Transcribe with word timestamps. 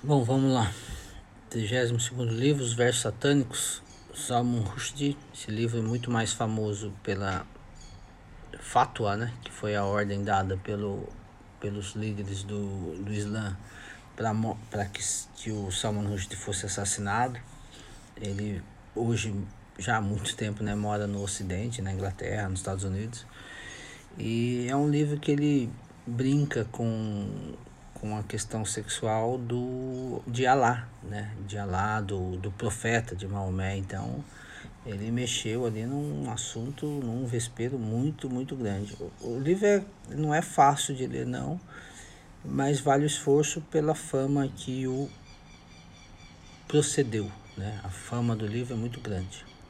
Bom, 0.00 0.22
vamos 0.22 0.52
lá. 0.52 0.72
32 1.50 2.30
livro, 2.30 2.62
Os 2.62 2.72
Versos 2.72 3.02
Satânicos, 3.02 3.82
Salman 4.14 4.60
Rushdie. 4.60 5.18
Esse 5.34 5.50
livro 5.50 5.80
é 5.80 5.82
muito 5.82 6.08
mais 6.08 6.32
famoso 6.32 6.92
pela 7.02 7.44
Fatwa, 8.60 9.16
né? 9.16 9.34
que 9.42 9.50
foi 9.50 9.74
a 9.74 9.84
ordem 9.84 10.22
dada 10.22 10.56
pelo, 10.56 11.08
pelos 11.58 11.96
líderes 11.96 12.44
do, 12.44 12.94
do 13.02 13.12
Islã 13.12 13.56
para 14.70 14.84
que, 14.86 15.02
que 15.34 15.50
o 15.50 15.72
Salman 15.72 16.06
Rushdie 16.06 16.36
fosse 16.36 16.64
assassinado. 16.64 17.36
Ele 18.16 18.62
hoje, 18.94 19.34
já 19.80 19.96
há 19.96 20.00
muito 20.00 20.36
tempo, 20.36 20.62
né, 20.62 20.76
mora 20.76 21.08
no 21.08 21.20
Ocidente, 21.24 21.82
na 21.82 21.92
Inglaterra, 21.92 22.48
nos 22.48 22.60
Estados 22.60 22.84
Unidos. 22.84 23.26
E 24.16 24.68
é 24.68 24.76
um 24.76 24.88
livro 24.88 25.18
que 25.18 25.32
ele 25.32 25.68
brinca 26.06 26.64
com, 26.70 27.56
com 28.00 28.16
a 28.16 28.22
questão 28.22 28.64
sexual 28.64 29.38
do, 29.38 30.22
de 30.26 30.46
Alá, 30.46 30.88
né? 31.02 31.32
De 31.46 31.58
Alá, 31.58 32.00
do, 32.00 32.36
do 32.36 32.50
profeta 32.50 33.14
de 33.14 33.26
Maomé. 33.26 33.76
Então, 33.76 34.24
ele 34.86 35.10
mexeu 35.10 35.66
ali 35.66 35.84
num 35.84 36.30
assunto, 36.30 36.86
num 36.86 37.26
vespeiro 37.26 37.78
muito, 37.78 38.30
muito 38.30 38.56
grande. 38.56 38.96
O, 39.20 39.34
o 39.34 39.38
livro 39.38 39.66
é, 39.66 39.84
não 40.10 40.34
é 40.34 40.40
fácil 40.40 40.94
de 40.94 41.06
ler, 41.06 41.26
não, 41.26 41.60
mas 42.44 42.80
vale 42.80 43.04
o 43.04 43.06
esforço 43.06 43.60
pela 43.62 43.94
fama 43.94 44.48
que 44.48 44.86
o 44.86 45.08
procedeu. 46.66 47.30
Né? 47.56 47.80
A 47.82 47.88
fama 47.88 48.36
do 48.36 48.46
livro 48.46 48.74
é 48.74 48.76
muito 48.76 49.00
grande. 49.00 49.44